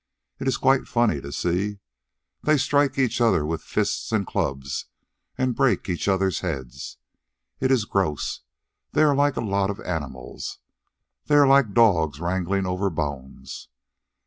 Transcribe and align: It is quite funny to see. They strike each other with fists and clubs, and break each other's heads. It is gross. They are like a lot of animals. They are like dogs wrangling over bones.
It 0.39 0.47
is 0.47 0.57
quite 0.57 0.87
funny 0.87 1.21
to 1.21 1.31
see. 1.31 1.77
They 2.41 2.57
strike 2.57 2.97
each 2.97 3.21
other 3.21 3.45
with 3.45 3.61
fists 3.61 4.11
and 4.11 4.25
clubs, 4.25 4.87
and 5.37 5.53
break 5.55 5.87
each 5.89 6.07
other's 6.07 6.39
heads. 6.39 6.97
It 7.59 7.69
is 7.69 7.85
gross. 7.85 8.39
They 8.93 9.03
are 9.03 9.15
like 9.15 9.35
a 9.35 9.41
lot 9.45 9.69
of 9.69 9.79
animals. 9.81 10.57
They 11.27 11.35
are 11.35 11.45
like 11.45 11.75
dogs 11.75 12.19
wrangling 12.19 12.65
over 12.65 12.89
bones. 12.89 13.67